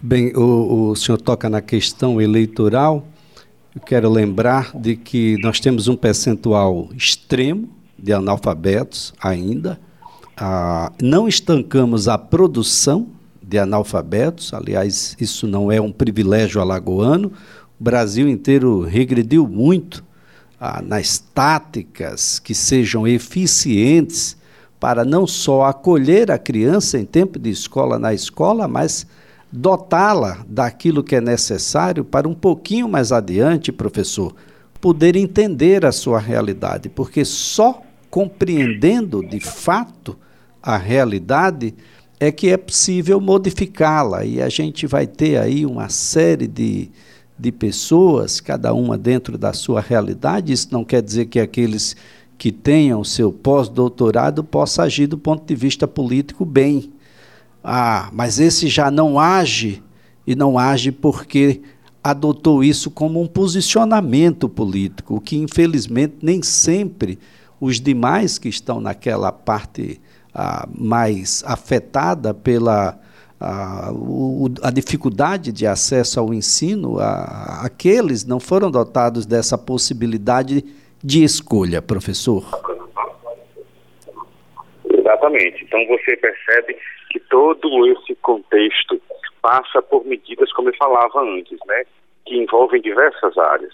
Bem, 0.01 0.31
o, 0.35 0.91
o 0.91 0.95
senhor 0.95 1.19
toca 1.19 1.49
na 1.49 1.61
questão 1.61 2.21
eleitoral. 2.21 3.07
Eu 3.75 3.81
quero 3.81 4.09
lembrar 4.09 4.71
de 4.77 4.95
que 4.95 5.37
nós 5.41 5.59
temos 5.59 5.87
um 5.87 5.95
percentual 5.95 6.89
extremo 6.95 7.69
de 7.97 8.13
analfabetos 8.13 9.13
ainda. 9.21 9.79
Ah, 10.35 10.91
não 11.01 11.27
estancamos 11.27 12.07
a 12.07 12.17
produção 12.17 13.09
de 13.41 13.57
analfabetos, 13.57 14.53
aliás, 14.53 15.15
isso 15.19 15.47
não 15.47 15.71
é 15.71 15.79
um 15.79 15.91
privilégio 15.91 16.61
alagoano. 16.61 17.31
O 17.79 17.83
Brasil 17.83 18.27
inteiro 18.27 18.81
regrediu 18.81 19.47
muito 19.47 20.03
ah, 20.59 20.81
nas 20.81 21.17
táticas 21.17 22.39
que 22.39 22.53
sejam 22.53 23.07
eficientes 23.07 24.37
para 24.79 25.03
não 25.03 25.25
só 25.25 25.65
acolher 25.65 26.31
a 26.31 26.37
criança 26.37 26.99
em 26.99 27.05
tempo 27.05 27.39
de 27.39 27.49
escola 27.49 27.97
na 27.97 28.13
escola, 28.13 28.67
mas 28.67 29.07
dotá-la 29.51 30.45
daquilo 30.47 31.03
que 31.03 31.15
é 31.15 31.21
necessário 31.21 32.03
para 32.03 32.27
um 32.27 32.33
pouquinho 32.33 32.87
mais 32.87 33.11
adiante, 33.11 33.71
professor, 33.71 34.35
poder 34.79 35.15
entender 35.15 35.85
a 35.85 35.91
sua 35.91 36.19
realidade, 36.19 36.89
porque 36.89 37.25
só 37.25 37.81
compreendendo 38.09 39.25
de 39.25 39.39
fato 39.39 40.17
a 40.61 40.77
realidade 40.77 41.73
é 42.19 42.31
que 42.31 42.49
é 42.49 42.57
possível 42.57 43.21
modificá-la. 43.21 44.25
E 44.25 44.41
a 44.41 44.49
gente 44.49 44.87
vai 44.87 45.05
ter 45.05 45.37
aí 45.37 45.65
uma 45.65 45.89
série 45.89 46.47
de, 46.47 46.89
de 47.37 47.51
pessoas, 47.51 48.39
cada 48.39 48.73
uma 48.73 48.97
dentro 48.97 49.37
da 49.37 49.53
sua 49.53 49.81
realidade. 49.81 50.53
Isso 50.53 50.69
não 50.71 50.83
quer 50.83 51.01
dizer 51.01 51.25
que 51.27 51.39
aqueles 51.39 51.95
que 52.37 52.51
tenham 52.51 53.03
seu 53.03 53.31
pós-doutorado 53.31 54.43
possam 54.43 54.85
agir 54.85 55.07
do 55.07 55.17
ponto 55.17 55.45
de 55.45 55.55
vista 55.55 55.87
político 55.87 56.45
bem. 56.45 56.91
Ah, 57.63 58.09
mas 58.13 58.39
esse 58.39 58.67
já 58.67 58.89
não 58.89 59.19
age 59.19 59.83
e 60.25 60.35
não 60.35 60.57
age 60.57 60.91
porque 60.91 61.61
adotou 62.03 62.63
isso 62.63 62.89
como 62.89 63.21
um 63.21 63.27
posicionamento 63.27 64.47
político, 64.47 65.15
o 65.15 65.21
que 65.21 65.35
infelizmente 65.35 66.15
nem 66.21 66.41
sempre 66.41 67.19
os 67.59 67.81
demais 67.81 68.37
que 68.37 68.47
estão 68.47 68.79
naquela 68.79 69.31
parte 69.31 69.99
ah, 70.33 70.67
mais 70.73 71.43
afetada 71.45 72.33
pela 72.33 72.97
ah, 73.39 73.91
o, 73.93 74.47
a 74.63 74.71
dificuldade 74.71 75.51
de 75.51 75.67
acesso 75.67 76.19
ao 76.19 76.33
ensino, 76.33 76.99
ah, 76.99 77.61
aqueles 77.63 78.25
não 78.25 78.39
foram 78.39 78.71
dotados 78.71 79.25
dessa 79.25 79.57
possibilidade 79.57 80.63
de 81.03 81.23
escolha, 81.23 81.81
professor. 81.81 82.43
Exatamente. 84.89 85.63
Então 85.63 85.85
você 85.87 86.17
percebe 86.17 86.77
que 87.11 87.19
todo 87.19 87.87
esse 87.87 88.15
contexto 88.15 88.99
passa 89.41 89.81
por 89.81 90.05
medidas, 90.05 90.51
como 90.53 90.69
eu 90.69 90.75
falava 90.75 91.21
antes, 91.21 91.57
né, 91.65 91.83
que 92.25 92.35
envolvem 92.35 92.81
diversas 92.81 93.37
áreas. 93.37 93.73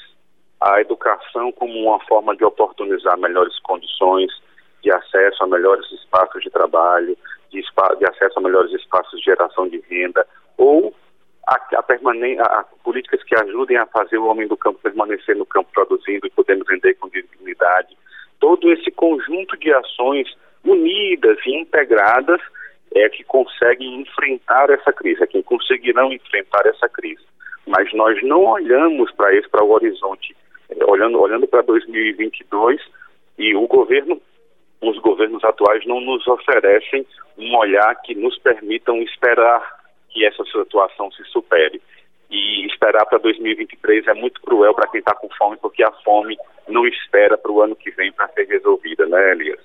A 0.61 0.79
educação 0.81 1.51
como 1.53 1.73
uma 1.73 1.99
forma 2.05 2.35
de 2.35 2.45
oportunizar 2.45 3.17
melhores 3.17 3.57
condições 3.59 4.31
de 4.83 4.91
acesso 4.91 5.43
a 5.43 5.47
melhores 5.47 5.89
espaços 5.91 6.43
de 6.43 6.49
trabalho, 6.49 7.17
de, 7.53 7.61
de 7.99 8.05
acesso 8.05 8.39
a 8.39 8.41
melhores 8.41 8.71
espaços 8.73 9.19
de 9.19 9.25
geração 9.25 9.67
de 9.67 9.81
renda, 9.89 10.25
ou 10.57 10.93
a, 11.47 11.55
a, 11.55 12.59
a, 12.59 12.63
políticas 12.83 13.23
que 13.23 13.35
ajudem 13.35 13.77
a 13.77 13.85
fazer 13.85 14.17
o 14.17 14.25
homem 14.25 14.47
do 14.47 14.57
campo 14.57 14.79
permanecer 14.81 15.35
no 15.35 15.45
campo 15.45 15.69
produzindo 15.73 16.27
e 16.27 16.31
podendo 16.31 16.65
vender 16.65 16.95
com 16.95 17.09
dignidade. 17.09 17.97
Todo 18.39 18.71
esse 18.71 18.91
conjunto 18.91 19.57
de 19.57 19.73
ações 19.73 20.27
unidas 20.63 21.37
e 21.45 21.55
integradas 21.55 22.41
é 22.95 23.09
que 23.09 23.23
conseguem 23.23 24.01
enfrentar 24.01 24.69
essa 24.69 24.93
crise, 24.93 25.23
é 25.23 25.27
quem 25.27 25.41
conseguirão 25.41 26.11
enfrentar 26.11 26.65
essa 26.65 26.87
crise. 26.89 27.23
Mas 27.65 27.91
nós 27.93 28.21
não 28.23 28.43
olhamos 28.45 29.11
para 29.13 29.33
esse, 29.35 29.49
para 29.49 29.63
o 29.63 29.71
horizonte, 29.71 30.35
é, 30.69 30.85
olhando, 30.85 31.19
olhando 31.19 31.47
para 31.47 31.61
2022 31.61 32.81
e 33.37 33.55
o 33.55 33.67
governo, 33.67 34.21
os 34.83 34.97
governos 34.99 35.43
atuais 35.43 35.85
não 35.85 36.01
nos 36.01 36.27
oferecem 36.27 37.05
um 37.37 37.55
olhar 37.57 37.95
que 38.01 38.13
nos 38.13 38.37
permitam 38.37 39.01
esperar 39.01 39.83
que 40.09 40.25
essa 40.25 40.43
situação 40.45 41.11
se 41.11 41.23
supere. 41.25 41.81
e 42.29 42.65
esperar 42.65 43.05
para 43.05 43.19
2023 43.19 44.07
é 44.07 44.13
muito 44.15 44.41
cruel 44.41 44.73
para 44.73 44.87
quem 44.87 44.99
está 44.99 45.13
com 45.13 45.29
fome, 45.37 45.55
porque 45.57 45.83
a 45.83 45.91
fome 46.03 46.35
não 46.67 46.87
espera 46.87 47.37
para 47.37 47.51
o 47.51 47.61
ano 47.61 47.75
que 47.75 47.91
vem 47.91 48.11
para 48.11 48.27
ser 48.29 48.45
resolvida, 48.47 49.05
né, 49.05 49.31
Elias? 49.33 49.59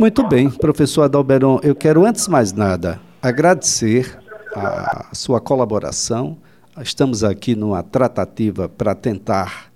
Muito 0.00 0.26
bem, 0.26 0.50
professor 0.50 1.02
Adalberon, 1.02 1.60
eu 1.62 1.76
quero 1.76 2.04
antes 2.04 2.24
de 2.24 2.30
mais 2.32 2.52
nada 2.52 2.98
agradecer 3.22 4.18
a 4.54 5.14
sua 5.14 5.40
colaboração. 5.40 6.36
Estamos 6.80 7.22
aqui 7.22 7.54
numa 7.54 7.82
tratativa 7.84 8.68
para 8.68 8.94
tentar 8.94 9.71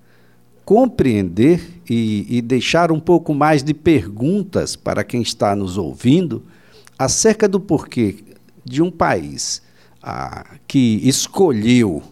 compreender 0.67 1.81
e, 1.89 2.27
e, 2.29 2.43
deixar 2.43 2.91
um 2.91 2.99
pouco 2.99 3.33
mais 3.33 3.63
de 3.63 3.73
perguntas 3.73 4.75
para 4.75 5.05
quem 5.05 5.23
está 5.23 5.55
nos 5.55 5.79
ouvindo 5.79 6.43
acerca 6.99 7.49
do 7.49 7.61
porquê 7.61 8.17
de 8.65 8.83
um 8.83 8.91
país 8.91 9.63
ah, 10.03 10.57
que 10.67 11.01
escolheu 11.05 12.03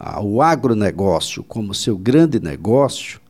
ah, 0.00 0.20
o 0.20 0.42
agronegócio 0.42 1.44
como 1.44 1.72
seu 1.72 1.96
grande 1.96 2.40
negócio, 2.40 3.20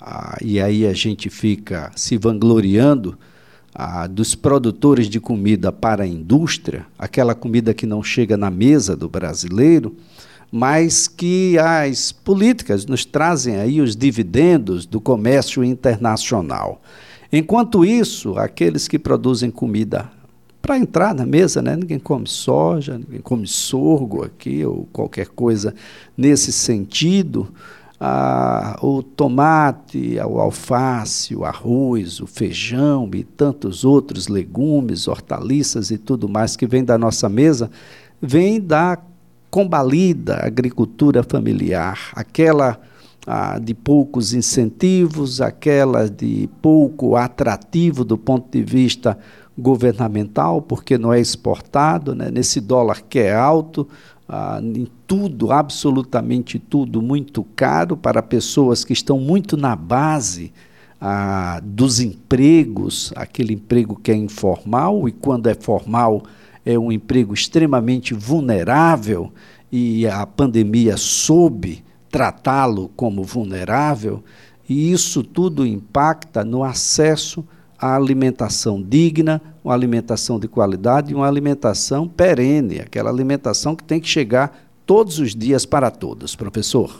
ah, 0.00 0.36
e 0.42 0.60
aí 0.60 0.84
a 0.84 0.92
gente 0.92 1.30
fica 1.30 1.92
se 1.94 2.18
vangloriando 2.18 3.16
ah, 3.72 4.08
dos 4.08 4.34
produtores 4.34 5.08
de 5.08 5.20
comida 5.20 5.70
para 5.70 6.02
a 6.02 6.06
indústria, 6.06 6.84
aquela 6.98 7.32
comida 7.32 7.72
que 7.72 7.86
não 7.86 8.02
chega 8.02 8.36
na 8.36 8.50
mesa 8.50 8.96
do 8.96 9.08
brasileiro, 9.08 9.94
mas 10.56 11.06
que 11.06 11.58
as 11.58 12.12
políticas 12.12 12.86
nos 12.86 13.04
trazem 13.04 13.56
aí 13.56 13.78
os 13.78 13.94
dividendos 13.94 14.86
do 14.86 14.98
comércio 14.98 15.62
internacional. 15.62 16.80
Enquanto 17.30 17.84
isso, 17.84 18.38
aqueles 18.38 18.88
que 18.88 18.98
produzem 18.98 19.50
comida 19.50 20.10
para 20.62 20.78
entrar 20.78 21.14
na 21.14 21.26
mesa, 21.26 21.60
né? 21.60 21.76
Ninguém 21.76 21.98
come 21.98 22.26
soja, 22.26 22.96
ninguém 22.96 23.20
come 23.20 23.46
sorgo 23.46 24.24
aqui 24.24 24.64
ou 24.64 24.88
qualquer 24.90 25.28
coisa 25.28 25.74
nesse 26.16 26.50
sentido. 26.50 27.52
Ah, 28.00 28.78
o 28.80 29.02
tomate, 29.02 30.16
o 30.26 30.40
alface, 30.40 31.36
o 31.36 31.44
arroz, 31.44 32.18
o 32.18 32.26
feijão 32.26 33.10
e 33.12 33.24
tantos 33.24 33.84
outros 33.84 34.26
legumes, 34.26 35.06
hortaliças 35.06 35.90
e 35.90 35.98
tudo 35.98 36.30
mais 36.30 36.56
que 36.56 36.66
vem 36.66 36.82
da 36.82 36.96
nossa 36.96 37.28
mesa, 37.28 37.70
vem 38.22 38.58
da 38.58 38.98
combalida 39.50 40.44
agricultura 40.44 41.22
familiar, 41.22 42.10
aquela 42.14 42.78
ah, 43.26 43.58
de 43.58 43.74
poucos 43.74 44.32
incentivos, 44.32 45.40
aquela 45.40 46.08
de 46.08 46.48
pouco 46.62 47.16
atrativo 47.16 48.04
do 48.04 48.16
ponto 48.16 48.50
de 48.50 48.62
vista 48.62 49.18
governamental, 49.58 50.60
porque 50.60 50.98
não 50.98 51.12
é 51.12 51.20
exportado, 51.20 52.14
né? 52.14 52.30
nesse 52.30 52.60
dólar 52.60 53.02
que 53.02 53.18
é 53.18 53.34
alto, 53.34 53.88
ah, 54.28 54.60
em 54.62 54.86
tudo, 55.06 55.50
absolutamente 55.50 56.58
tudo, 56.58 57.00
muito 57.00 57.42
caro 57.56 57.96
para 57.96 58.22
pessoas 58.22 58.84
que 58.84 58.92
estão 58.92 59.18
muito 59.18 59.56
na 59.56 59.74
base 59.74 60.52
ah, 61.00 61.60
dos 61.64 62.00
empregos, 62.00 63.12
aquele 63.16 63.54
emprego 63.54 63.96
que 63.96 64.10
é 64.10 64.14
informal 64.14 65.08
e 65.08 65.12
quando 65.12 65.46
é 65.48 65.54
formal 65.54 66.22
é 66.66 66.76
um 66.76 66.90
emprego 66.90 67.32
extremamente 67.32 68.12
vulnerável 68.12 69.32
e 69.70 70.06
a 70.06 70.26
pandemia 70.26 70.96
soube 70.96 71.84
tratá-lo 72.10 72.88
como 72.96 73.22
vulnerável, 73.22 74.22
e 74.68 74.90
isso 74.92 75.22
tudo 75.22 75.64
impacta 75.66 76.44
no 76.44 76.64
acesso 76.64 77.46
à 77.78 77.94
alimentação 77.94 78.82
digna, 78.82 79.40
uma 79.62 79.74
alimentação 79.74 80.40
de 80.40 80.48
qualidade 80.48 81.12
e 81.12 81.14
uma 81.14 81.28
alimentação 81.28 82.08
perene, 82.08 82.80
aquela 82.80 83.10
alimentação 83.10 83.76
que 83.76 83.84
tem 83.84 84.00
que 84.00 84.08
chegar 84.08 84.58
todos 84.84 85.18
os 85.18 85.36
dias 85.36 85.66
para 85.66 85.90
todos, 85.90 86.34
professor. 86.34 86.90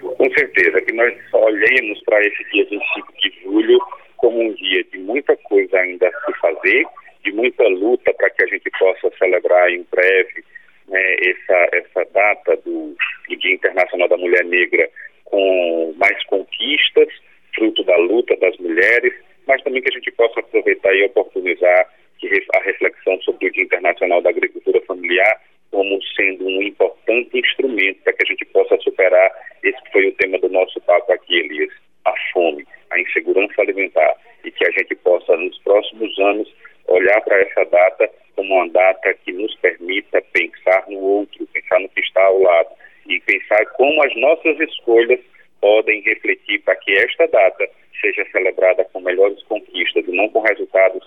Com 0.00 0.30
certeza, 0.32 0.80
que 0.82 0.92
nós 0.92 1.14
olhemos 1.32 2.02
para 2.04 2.20
esse 2.20 2.44
dia 2.52 2.66
25 2.68 3.12
de 3.22 3.42
julho 3.42 3.78
como 4.16 4.42
um 4.42 4.52
dia 4.54 4.84
de 4.92 4.98
muita 4.98 5.36
coisa 5.44 5.76
ainda 5.78 6.08
a 6.08 6.12
se 6.26 6.38
fazer, 6.40 6.84
de 7.24 7.32
muita 7.32 7.66
luta 7.68 8.12
para 8.14 8.30
que 8.30 8.44
a 8.44 8.46
gente 8.46 8.70
possa 8.78 9.10
celebrar 9.70 9.74
em 9.74 9.86
breve 9.90 10.44
né, 10.88 11.16
essa, 11.20 11.68
essa 11.72 12.04
data 12.12 12.56
do, 12.64 12.96
do 13.28 13.36
Dia 13.36 13.54
Internacional 13.54 14.08
da 14.08 14.16
Mulher 14.16 14.44
Negra 14.44 14.88
com 15.24 15.94
mais 15.96 16.22
conquistas, 16.24 17.08
fruto 17.54 17.84
da 17.84 17.96
luta 17.96 18.36
das 18.36 18.56
mulheres, 18.58 19.14
mas 19.46 19.62
também 19.62 19.82
que 19.82 19.90
a 19.90 19.96
gente 19.96 20.10
possa 20.12 20.40
aproveitar 20.40 20.94
e 20.94 21.04
oportunizar 21.04 21.88
a 22.54 22.60
reflexão 22.60 23.20
sobre 23.22 23.46
o 23.46 23.52
Dia 23.52 23.64
Internacional 23.64 24.20
da 24.20 24.30
Agricultura 24.30 24.80
Familiar 24.82 25.40
como 25.70 26.02
sendo 26.16 26.46
um 26.46 26.62
importante 26.62 27.38
instrumento 27.38 28.02
para 28.02 28.12
que 28.12 28.24
a 28.24 28.30
gente 28.30 28.44
possa 28.46 28.76
superar 28.78 29.30
esse 29.62 29.80
que 29.84 29.92
foi 29.92 30.08
o 30.08 30.12
tema 30.14 30.38
do 30.38 30.48
nosso 30.48 30.80
papo 30.80 31.12
aqui, 31.12 31.38
Elias, 31.38 31.72
a 32.04 32.12
fome, 32.32 32.66
a 32.90 33.00
insegurança 33.00 33.62
alimentar, 33.62 34.16
e 34.44 34.50
que 34.50 34.66
a 34.66 34.70
gente 34.72 34.96
possa, 34.96 35.36
nos 35.36 35.56
próximos 35.58 36.18
anos, 36.18 36.52
olhar 36.88 37.20
para 37.22 37.40
essa 37.40 37.64
data 37.66 38.10
como 38.34 38.54
uma 38.54 38.68
data 38.68 39.14
que 39.24 39.32
nos 39.32 39.54
permita 39.56 40.22
pensar 40.32 40.84
no 40.88 40.98
outro, 40.98 41.46
pensar 41.52 41.78
no 41.80 41.88
que 41.90 42.00
está 42.00 42.22
ao 42.24 42.40
lado 42.40 42.70
e 43.06 43.20
pensar 43.20 43.64
como 43.90 44.04
as 44.04 44.14
nossas 44.14 44.60
escolhas 44.60 45.18
podem 45.60 46.00
refletir 46.02 46.62
para 46.62 46.76
que 46.76 46.92
esta 46.92 47.26
data 47.26 47.68
seja 48.00 48.24
celebrada 48.30 48.84
com 48.92 49.00
melhores 49.00 49.42
conquistas 49.44 50.06
e 50.06 50.12
não 50.12 50.28
com 50.28 50.40
resultados 50.42 51.02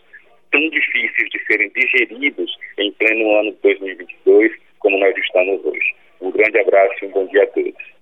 tão 0.52 0.70
difíceis 0.70 1.30
de 1.32 1.46
serem 1.48 1.72
digeridos 1.74 2.52
em 2.78 2.92
pleno 2.92 3.40
ano 3.40 3.52
de 3.54 3.58
2022 3.64 4.52
como 4.80 5.00
nós 5.00 5.16
estamos 5.18 5.64
hoje. 5.64 5.96
Um 6.20 6.30
grande 6.30 6.60
abraço 6.60 6.94
e 7.02 7.06
um 7.06 7.12
bom 7.12 7.26
dia 7.28 7.44
a 7.44 7.48
todos. 7.48 7.94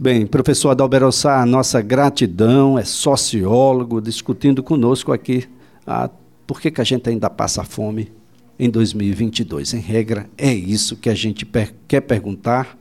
Bem, 0.00 0.26
professor 0.26 0.70
Adalberto 0.70 1.12
Sá, 1.12 1.44
nossa 1.44 1.82
gratidão, 1.82 2.78
é 2.78 2.84
sociólogo, 2.84 4.00
discutindo 4.00 4.62
conosco 4.62 5.12
aqui 5.12 5.44
a 5.86 6.08
por 6.46 6.58
que, 6.58 6.70
que 6.70 6.80
a 6.80 6.84
gente 6.84 7.10
ainda 7.10 7.28
passa 7.28 7.64
fome 7.64 8.10
em 8.58 8.70
2022? 8.70 9.74
Em 9.74 9.80
regra, 9.80 10.26
é 10.38 10.52
isso 10.52 10.98
que 10.98 11.10
a 11.10 11.14
gente 11.14 11.44
per 11.44 11.74
quer 11.86 12.00
perguntar 12.00 12.78